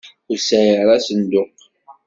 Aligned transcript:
Ur 0.31 0.39
sɛiɣ 0.47 0.77
ara 0.81 0.93
asenduq. 0.97 1.51